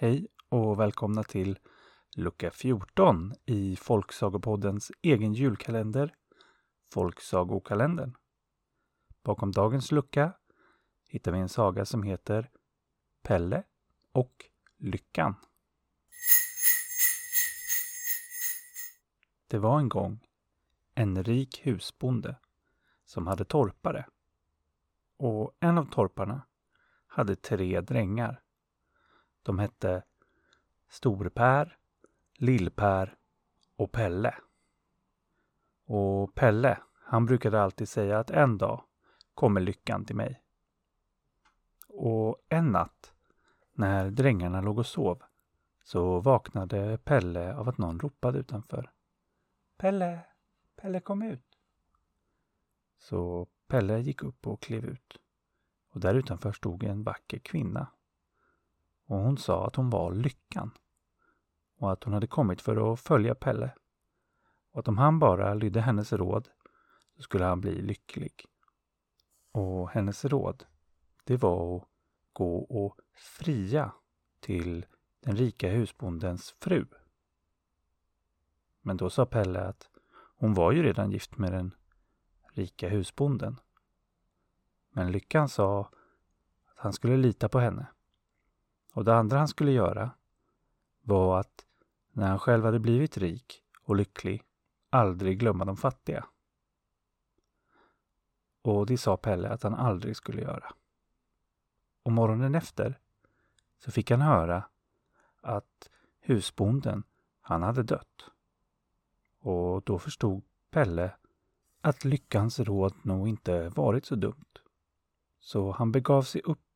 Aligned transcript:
Hej 0.00 0.26
och 0.48 0.80
välkomna 0.80 1.22
till 1.22 1.58
lucka 2.16 2.50
14 2.50 3.34
i 3.46 3.76
Folksagopoddens 3.76 4.92
egen 5.02 5.32
julkalender, 5.32 6.14
Folksagokalendern. 6.92 8.16
Bakom 9.22 9.52
dagens 9.52 9.92
lucka 9.92 10.32
hittar 11.08 11.32
vi 11.32 11.38
en 11.38 11.48
saga 11.48 11.84
som 11.84 12.02
heter 12.02 12.50
Pelle 13.22 13.62
och 14.12 14.44
Lyckan. 14.76 15.34
Det 19.46 19.58
var 19.58 19.78
en 19.78 19.88
gång 19.88 20.26
en 20.94 21.24
rik 21.24 21.66
husbonde 21.66 22.36
som 23.04 23.26
hade 23.26 23.44
torpare. 23.44 24.06
Och 25.16 25.56
en 25.60 25.78
av 25.78 25.84
torparna 25.84 26.42
hade 27.06 27.36
tre 27.36 27.80
drängar. 27.80 28.42
De 29.42 29.58
hette 29.58 30.02
Storpär, 30.88 31.78
Lillpär 32.34 33.16
och 33.76 33.92
Pelle. 33.92 34.34
Och 35.84 36.34
Pelle, 36.34 36.78
han 36.94 37.26
brukade 37.26 37.62
alltid 37.62 37.88
säga 37.88 38.18
att 38.18 38.30
en 38.30 38.58
dag 38.58 38.84
kommer 39.34 39.60
lyckan 39.60 40.04
till 40.04 40.16
mig. 40.16 40.42
Och 41.88 42.36
en 42.48 42.72
natt, 42.72 43.14
när 43.72 44.10
drängarna 44.10 44.60
låg 44.60 44.78
och 44.78 44.86
sov, 44.86 45.22
så 45.84 46.20
vaknade 46.20 46.98
Pelle 46.98 47.54
av 47.54 47.68
att 47.68 47.78
någon 47.78 48.00
ropade 48.00 48.38
utanför. 48.38 48.90
Pelle, 49.76 50.20
Pelle 50.76 51.00
kom 51.00 51.22
ut. 51.22 51.58
Så 52.98 53.46
Pelle 53.66 54.00
gick 54.00 54.22
upp 54.22 54.46
och 54.46 54.60
klev 54.60 54.84
ut. 54.84 55.20
Och 55.90 56.00
där 56.00 56.14
utanför 56.14 56.52
stod 56.52 56.84
en 56.84 57.02
vacker 57.02 57.38
kvinna. 57.38 57.86
Och 59.08 59.18
hon 59.18 59.38
sa 59.38 59.66
att 59.66 59.76
hon 59.76 59.90
var 59.90 60.12
Lyckan. 60.12 60.70
Och 61.78 61.92
att 61.92 62.04
hon 62.04 62.12
hade 62.12 62.26
kommit 62.26 62.60
för 62.60 62.92
att 62.92 63.00
följa 63.00 63.34
Pelle. 63.34 63.74
Och 64.72 64.78
att 64.78 64.88
om 64.88 64.98
han 64.98 65.18
bara 65.18 65.54
lydde 65.54 65.80
hennes 65.80 66.12
råd 66.12 66.48
så 67.16 67.22
skulle 67.22 67.44
han 67.44 67.60
bli 67.60 67.82
lycklig. 67.82 68.44
Och 69.52 69.90
hennes 69.90 70.24
råd, 70.24 70.64
det 71.24 71.36
var 71.36 71.76
att 71.76 71.88
gå 72.32 72.58
och 72.58 73.00
fria 73.14 73.92
till 74.40 74.86
den 75.20 75.36
rika 75.36 75.68
husbondens 75.68 76.54
fru. 76.60 76.86
Men 78.80 78.96
då 78.96 79.10
sa 79.10 79.26
Pelle 79.26 79.60
att 79.60 79.90
hon 80.36 80.54
var 80.54 80.72
ju 80.72 80.82
redan 80.82 81.10
gift 81.10 81.38
med 81.38 81.52
den 81.52 81.74
rika 82.52 82.88
husbonden. 82.88 83.60
Men 84.90 85.12
Lyckan 85.12 85.48
sa 85.48 85.80
att 86.64 86.78
han 86.78 86.92
skulle 86.92 87.16
lita 87.16 87.48
på 87.48 87.58
henne. 87.58 87.86
Och 88.98 89.04
det 89.04 89.14
andra 89.14 89.38
han 89.38 89.48
skulle 89.48 89.72
göra 89.72 90.10
var 91.00 91.40
att 91.40 91.66
när 92.12 92.28
han 92.28 92.38
själv 92.38 92.64
hade 92.64 92.78
blivit 92.78 93.18
rik 93.18 93.62
och 93.82 93.96
lycklig 93.96 94.42
aldrig 94.90 95.38
glömma 95.38 95.64
de 95.64 95.76
fattiga. 95.76 96.26
Och 98.62 98.86
det 98.86 98.98
sa 98.98 99.16
Pelle 99.16 99.48
att 99.48 99.62
han 99.62 99.74
aldrig 99.74 100.16
skulle 100.16 100.42
göra. 100.42 100.72
Och 102.02 102.12
morgonen 102.12 102.54
efter 102.54 102.98
så 103.78 103.90
fick 103.90 104.10
han 104.10 104.20
höra 104.20 104.64
att 105.40 105.90
husbonden, 106.20 107.02
han 107.40 107.62
hade 107.62 107.82
dött. 107.82 108.30
Och 109.40 109.82
då 109.82 109.98
förstod 109.98 110.42
Pelle 110.70 111.10
att 111.80 112.04
lyckans 112.04 112.60
råd 112.60 112.94
nog 113.02 113.28
inte 113.28 113.68
varit 113.68 114.06
så 114.06 114.14
dumt. 114.14 114.58
Så 115.40 115.70
han 115.70 115.92
begav 115.92 116.22
sig 116.22 116.42
upp 116.44 116.67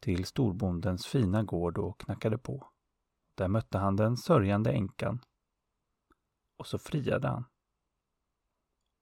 till 0.00 0.24
storbondens 0.24 1.06
fina 1.06 1.42
gård 1.42 1.78
och 1.78 2.00
knackade 2.00 2.38
på. 2.38 2.68
Där 3.34 3.48
mötte 3.48 3.78
han 3.78 3.96
den 3.96 4.16
sörjande 4.16 4.72
änkan. 4.72 5.24
Och 6.56 6.66
så 6.66 6.78
friade 6.78 7.28
han. 7.28 7.44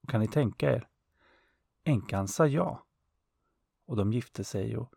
Och 0.03 0.11
kan 0.11 0.21
ni 0.21 0.29
tänka 0.29 0.73
er? 0.73 0.89
Änkan 1.85 2.29
sa 2.29 2.47
ja. 2.47 2.85
Och 3.87 3.97
de 3.97 4.13
gifte 4.13 4.45
sig 4.45 4.77
och 4.77 4.95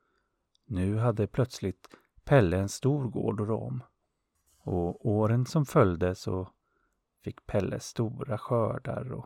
nu 0.65 0.97
hade 0.97 1.27
plötsligt 1.27 1.89
Pelle 2.23 2.57
en 2.57 2.69
stor 2.69 3.07
gård 3.07 3.41
att 3.41 3.47
rå 3.47 3.57
om. 3.57 3.83
Och 4.57 5.05
åren 5.05 5.45
som 5.45 5.65
följde 5.65 6.15
så 6.15 6.49
fick 7.23 7.45
Pelle 7.45 7.79
stora 7.79 8.37
skördar 8.37 9.11
och, 9.11 9.25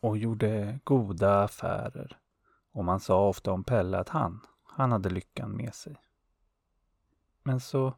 och 0.00 0.18
gjorde 0.18 0.80
goda 0.84 1.42
affärer. 1.42 2.18
Och 2.72 2.84
man 2.84 3.00
sa 3.00 3.28
ofta 3.28 3.52
om 3.52 3.64
Pelle 3.64 3.98
att 3.98 4.08
han, 4.08 4.46
han 4.82 4.92
hade 4.92 5.10
lyckan 5.10 5.50
med 5.50 5.74
sig. 5.74 5.96
Men 7.42 7.60
så 7.60 7.94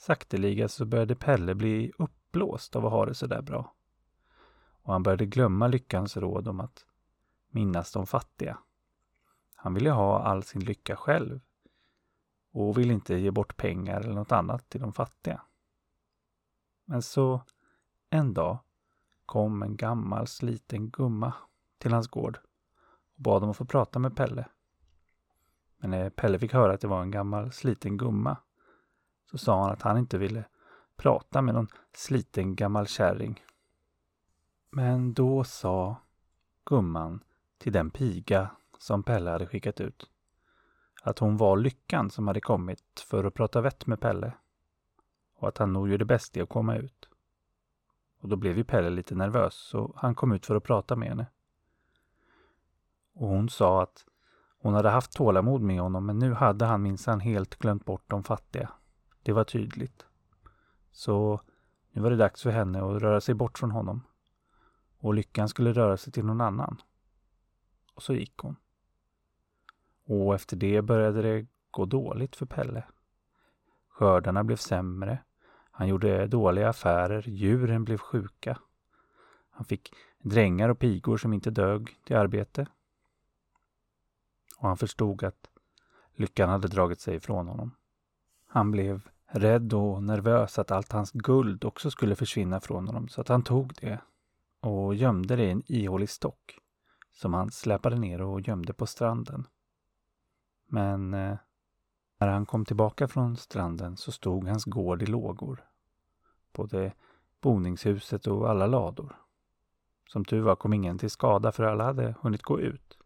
sakteliga 0.00 0.68
så 0.68 0.84
började 0.84 1.14
Pelle 1.14 1.54
bli 1.54 1.92
uppblåst 1.98 2.76
av 2.76 2.86
att 2.86 2.92
ha 2.92 3.06
det 3.06 3.14
så 3.14 3.26
där 3.26 3.42
bra. 3.42 3.74
Och 4.82 4.92
han 4.92 5.02
började 5.02 5.26
glömma 5.26 5.66
lyckans 5.66 6.16
råd 6.16 6.48
om 6.48 6.60
att 6.60 6.84
minnas 7.48 7.92
de 7.92 8.06
fattiga. 8.06 8.58
Han 9.54 9.74
ville 9.74 9.90
ha 9.90 10.22
all 10.22 10.42
sin 10.42 10.64
lycka 10.64 10.96
själv 10.96 11.40
och 12.52 12.78
ville 12.78 12.92
inte 12.92 13.14
ge 13.14 13.30
bort 13.30 13.56
pengar 13.56 14.00
eller 14.00 14.14
något 14.14 14.32
annat 14.32 14.68
till 14.68 14.80
de 14.80 14.92
fattiga. 14.92 15.42
Men 16.84 17.02
så 17.02 17.40
en 18.10 18.34
dag 18.34 18.58
kom 19.26 19.62
en 19.62 19.76
gammal 19.76 20.26
sliten 20.26 20.90
gumma 20.90 21.32
till 21.78 21.92
hans 21.92 22.08
gård 22.08 22.38
och 23.16 23.22
bad 23.22 23.42
om 23.42 23.50
att 23.50 23.56
få 23.56 23.64
prata 23.64 23.98
med 23.98 24.16
Pelle. 24.16 24.48
Men 25.84 25.90
när 25.90 26.10
Pelle 26.10 26.38
fick 26.38 26.52
höra 26.52 26.72
att 26.72 26.80
det 26.80 26.88
var 26.88 27.02
en 27.02 27.10
gammal 27.10 27.52
sliten 27.52 27.96
gumma 27.96 28.36
så 29.30 29.38
sa 29.38 29.62
han 29.62 29.70
att 29.70 29.82
han 29.82 29.98
inte 29.98 30.18
ville 30.18 30.44
prata 30.96 31.42
med 31.42 31.54
någon 31.54 31.68
sliten 31.92 32.56
gammal 32.56 32.86
kärring. 32.86 33.44
Men 34.70 35.14
då 35.14 35.44
sa 35.44 35.96
gumman 36.64 37.20
till 37.58 37.72
den 37.72 37.90
piga 37.90 38.50
som 38.78 39.02
Pelle 39.02 39.30
hade 39.30 39.46
skickat 39.46 39.80
ut 39.80 40.10
att 41.02 41.18
hon 41.18 41.36
var 41.36 41.56
lyckan 41.56 42.10
som 42.10 42.26
hade 42.28 42.40
kommit 42.40 43.06
för 43.08 43.24
att 43.24 43.34
prata 43.34 43.60
vett 43.60 43.86
med 43.86 44.00
Pelle 44.00 44.32
och 45.34 45.48
att 45.48 45.58
han 45.58 45.72
nog 45.72 45.88
gjorde 45.88 46.04
bäst 46.04 46.36
i 46.36 46.40
att 46.40 46.48
komma 46.48 46.76
ut. 46.76 47.08
Och 48.20 48.28
då 48.28 48.36
blev 48.36 48.56
ju 48.56 48.64
Pelle 48.64 48.90
lite 48.90 49.14
nervös 49.14 49.54
så 49.54 49.92
han 49.96 50.14
kom 50.14 50.32
ut 50.32 50.46
för 50.46 50.56
att 50.56 50.64
prata 50.64 50.96
med 50.96 51.08
henne. 51.08 51.26
Och 53.12 53.28
hon 53.28 53.48
sa 53.48 53.82
att 53.82 54.04
hon 54.64 54.74
hade 54.74 54.90
haft 54.90 55.12
tålamod 55.12 55.62
med 55.62 55.80
honom 55.80 56.06
men 56.06 56.18
nu 56.18 56.32
hade 56.32 56.64
han 56.64 56.82
minsann 56.82 57.20
helt 57.20 57.56
glömt 57.56 57.84
bort 57.84 58.04
de 58.06 58.24
fattiga. 58.24 58.72
Det 59.22 59.32
var 59.32 59.44
tydligt. 59.44 60.06
Så 60.92 61.40
nu 61.92 62.02
var 62.02 62.10
det 62.10 62.16
dags 62.16 62.42
för 62.42 62.50
henne 62.50 62.78
att 62.78 63.02
röra 63.02 63.20
sig 63.20 63.34
bort 63.34 63.58
från 63.58 63.70
honom. 63.70 64.02
Och 64.98 65.14
lyckan 65.14 65.48
skulle 65.48 65.72
röra 65.72 65.96
sig 65.96 66.12
till 66.12 66.24
någon 66.24 66.40
annan. 66.40 66.82
Och 67.94 68.02
så 68.02 68.14
gick 68.14 68.38
hon. 68.38 68.56
Och 70.04 70.34
efter 70.34 70.56
det 70.56 70.82
började 70.82 71.22
det 71.22 71.46
gå 71.70 71.84
dåligt 71.84 72.36
för 72.36 72.46
Pelle. 72.46 72.84
Skördarna 73.88 74.44
blev 74.44 74.56
sämre. 74.56 75.18
Han 75.70 75.88
gjorde 75.88 76.26
dåliga 76.26 76.68
affärer. 76.68 77.28
Djuren 77.28 77.84
blev 77.84 77.98
sjuka. 77.98 78.58
Han 79.50 79.64
fick 79.64 79.94
drängar 80.18 80.68
och 80.68 80.78
pigor 80.78 81.16
som 81.16 81.32
inte 81.32 81.50
dög 81.50 81.96
till 82.04 82.16
arbete. 82.16 82.66
Och 84.58 84.68
han 84.68 84.76
förstod 84.76 85.24
att 85.24 85.48
lyckan 86.14 86.48
hade 86.48 86.68
dragit 86.68 87.00
sig 87.00 87.16
ifrån 87.16 87.48
honom. 87.48 87.76
Han 88.46 88.70
blev 88.70 89.08
rädd 89.26 89.74
och 89.74 90.02
nervös 90.02 90.58
att 90.58 90.70
allt 90.70 90.92
hans 90.92 91.12
guld 91.12 91.64
också 91.64 91.90
skulle 91.90 92.16
försvinna 92.16 92.60
från 92.60 92.86
honom 92.86 93.08
så 93.08 93.20
att 93.20 93.28
han 93.28 93.42
tog 93.42 93.74
det 93.80 94.00
och 94.60 94.94
gömde 94.94 95.36
det 95.36 95.44
i 95.44 95.50
en 95.50 95.62
ihålig 95.66 96.10
stock 96.10 96.58
som 97.12 97.34
han 97.34 97.50
släpade 97.50 97.96
ner 97.96 98.22
och 98.22 98.40
gömde 98.40 98.72
på 98.72 98.86
stranden. 98.86 99.46
Men 100.66 101.14
eh, 101.14 101.36
när 102.18 102.28
han 102.28 102.46
kom 102.46 102.64
tillbaka 102.64 103.08
från 103.08 103.36
stranden 103.36 103.96
så 103.96 104.12
stod 104.12 104.48
hans 104.48 104.64
gård 104.64 105.02
i 105.02 105.06
lågor. 105.06 105.64
Både 106.52 106.92
boningshuset 107.40 108.26
och 108.26 108.50
alla 108.50 108.66
lador. 108.66 109.16
Som 110.08 110.24
tur 110.24 110.40
var 110.40 110.56
kom 110.56 110.72
ingen 110.72 110.98
till 110.98 111.10
skada 111.10 111.52
för 111.52 111.64
alla 111.64 111.84
hade 111.84 112.14
hunnit 112.20 112.42
gå 112.42 112.60
ut. 112.60 112.98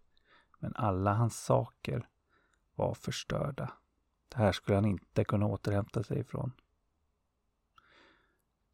Men 0.59 0.73
alla 0.77 1.15
hans 1.15 1.45
saker 1.45 2.09
var 2.75 2.95
förstörda. 2.95 3.73
Det 4.29 4.39
här 4.39 4.53
skulle 4.53 4.77
han 4.77 4.85
inte 4.85 5.25
kunna 5.25 5.47
återhämta 5.47 6.03
sig 6.03 6.19
ifrån. 6.19 6.53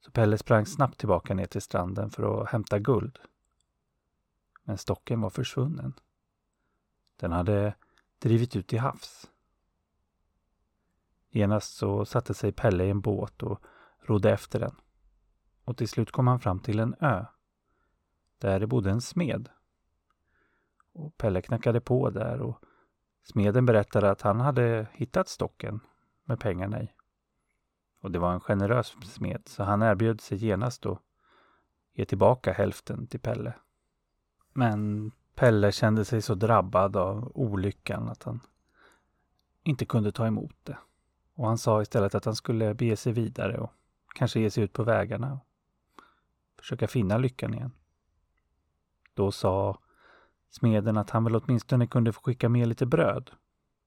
Så 0.00 0.10
Pelle 0.10 0.38
sprang 0.38 0.66
snabbt 0.66 0.98
tillbaka 0.98 1.34
ner 1.34 1.46
till 1.46 1.62
stranden 1.62 2.10
för 2.10 2.42
att 2.42 2.48
hämta 2.48 2.78
guld. 2.78 3.19
Men 4.64 4.78
stocken 4.78 5.20
var 5.20 5.31
försvunnen. 5.31 5.94
Den 7.16 7.32
hade 7.32 7.75
drivit 8.19 8.56
ut 8.56 8.66
till 8.66 8.81
havs. 8.81 9.31
Genast 11.31 11.76
så 11.76 12.04
satte 12.04 12.34
sig 12.34 12.52
Pelle 12.52 12.84
i 12.84 12.90
en 12.90 13.00
båt 13.00 13.42
och 13.42 13.62
rodde 14.00 14.31
efter 14.31 14.60
den. 14.60 14.75
Och 15.64 15.76
till 15.76 15.88
slut 15.88 16.10
kom 16.10 16.26
han 16.26 16.40
fram 16.40 16.60
till 16.60 16.78
en 16.78 16.94
ö. 17.00 17.25
Där 18.38 18.60
det 18.60 18.66
bodde 18.66 18.90
en 18.90 19.00
smed. 19.00 19.48
Och 20.94 21.17
Pelle 21.17 21.43
knackade 21.43 21.81
på 21.81 22.11
där 22.11 22.41
och 22.41 22.64
smeden 23.23 23.67
berättade 23.67 24.11
att 24.11 24.23
han 24.23 24.41
hade 24.41 24.87
hittat 24.93 25.29
stocken 25.29 25.81
med 26.25 26.41
pengarna 26.41 26.82
i. 26.82 26.88
Och 28.00 28.11
det 28.11 28.19
var 28.19 28.32
en 28.32 28.41
generös 28.41 28.96
smed, 29.05 29.43
så 29.49 29.62
han 29.62 29.82
erbjöd 29.82 30.20
sig 30.20 30.38
genast 30.46 30.87
att 30.87 30.99
ge 31.93 32.05
tillbaka 32.05 32.52
hälften 32.52 33.06
till 33.06 33.20
Pelle. 33.20 33.55
Men 34.52 35.12
Pelle 35.35 35.73
kände 35.73 36.05
sig 36.05 36.23
så 36.23 36.35
drabbad 36.35 36.96
av 36.96 37.32
olyckan 37.35 38.08
att 38.08 38.23
han 38.23 38.41
inte 39.62 39.87
kunde 39.87 40.12
ta 40.12 40.26
emot 40.26 40.56
det. 40.62 40.79
Och 41.35 41.46
han 41.46 41.58
sa 41.58 41.82
istället 41.82 42.14
att 42.14 42.25
han 42.25 42.37
skulle 42.37 42.75
bege 42.75 42.96
sig 42.96 43.12
vidare 43.12 43.58
och 43.58 43.73
kanske 44.14 44.41
ge 44.41 44.50
sig 44.50 44.64
ut 44.64 44.73
på 44.73 44.82
vägarna 44.82 45.32
och 45.32 45.46
försöka 46.58 46.88
finna 46.88 47.19
lyckan 47.19 47.55
igen. 47.55 47.73
Då 49.14 49.32
sa 49.32 49.79
smeden 50.55 50.97
att 50.97 51.11
han 51.11 51.25
väl 51.25 51.37
åtminstone 51.37 51.87
kunde 51.87 52.12
få 52.12 52.23
skicka 52.23 52.49
med 52.49 52.69
lite 52.69 52.87
bröd. 52.87 53.31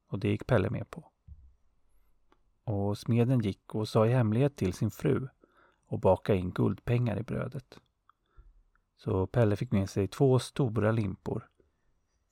Och 0.08 0.20
det 0.20 0.30
gick 0.30 0.48
Pelle 0.48 0.70
med 0.70 0.90
på. 0.90 1.12
Och 2.64 2.98
smeden 2.98 3.40
gick 3.40 3.76
och 3.76 3.88
sa 3.88 4.08
i 4.08 4.14
hemlighet 4.14 4.56
till 4.56 4.74
sin 4.74 4.92
fru 4.92 5.28
och 5.86 6.00
baka 6.00 6.36
in 6.36 6.52
guldpengar 6.52 7.20
i 7.20 7.24
brödet. 7.24 7.80
Så 8.98 9.28
Pelle 9.28 9.56
fick 9.56 9.72
med 9.72 9.90
sig 9.90 10.08
två 10.08 10.40
stora 10.40 10.92
limpor 10.92 11.48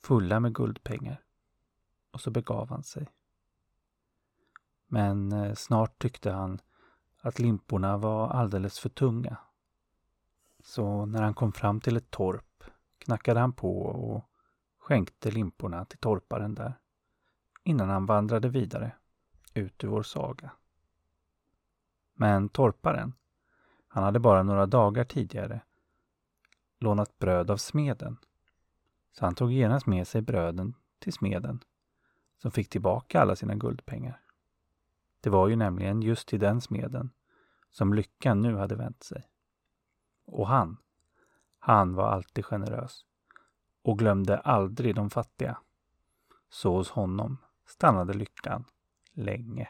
fulla 0.06 0.40
med 0.40 0.54
guldpengar. 0.54 1.22
Och 2.12 2.22
så 2.22 2.32
begav 2.32 2.70
han 2.70 2.84
sig. 2.84 3.08
Men 4.88 5.32
eh, 5.32 5.54
snart 5.54 6.00
tyckte 6.02 6.32
han 6.32 6.60
att 7.22 7.40
limporna 7.40 7.98
var 7.98 8.30
alldeles 8.30 8.80
för 8.80 8.90
tunga. 8.90 9.38
Så 10.64 11.06
när 11.06 11.22
han 11.22 11.34
kom 11.34 11.54
fram 11.54 11.82
till 11.82 11.98
ett 11.98 12.12
torp 12.12 12.55
knackade 12.98 13.40
han 13.40 13.54
på 13.54 13.82
och 13.82 14.30
skänkte 14.78 15.32
limporna 15.32 15.86
till 15.86 15.98
torparen 15.98 16.56
där 16.56 16.74
innan 17.64 17.90
han 17.90 18.06
vandrade 18.06 18.50
vidare 18.50 18.92
ut 19.54 19.84
ur 19.84 19.88
vår 19.88 20.04
saga. 20.04 20.52
Men 22.14 22.50
torparen, 22.50 23.14
han 23.88 24.04
hade 24.04 24.20
bara 24.20 24.44
några 24.44 24.66
dagar 24.66 25.04
tidigare 25.04 25.62
lånat 26.80 27.20
bröd 27.20 27.52
av 27.52 27.58
smeden. 27.58 28.18
Så 29.12 29.26
han 29.26 29.36
tog 29.36 29.52
genast 29.52 29.86
med 29.86 30.08
sig 30.08 30.22
bröden 30.22 30.74
till 31.00 31.14
smeden 31.14 31.64
som 32.38 32.52
fick 32.52 32.70
tillbaka 32.70 33.22
alla 33.22 33.36
sina 33.36 33.56
guldpengar. 33.56 34.22
Det 35.22 35.30
var 35.30 35.48
ju 35.48 35.56
nämligen 35.56 36.02
just 36.02 36.28
till 36.28 36.40
den 36.40 36.62
smeden 36.62 37.10
som 37.72 37.94
lyckan 37.94 38.42
nu 38.42 38.58
hade 38.58 38.76
vänt 38.76 39.04
sig. 39.04 39.30
Och 40.26 40.48
han, 40.48 40.78
han 41.68 41.96
var 41.96 42.08
alltid 42.08 42.46
generös 42.46 43.06
och 43.84 44.00
glömde 44.00 44.38
aldrig 44.38 44.96
de 44.96 45.10
fattiga. 45.10 45.58
Så 46.50 46.76
hos 46.76 46.90
honom 46.90 47.38
stannade 47.68 48.14
lyckan 48.14 48.66
länge. 49.14 49.68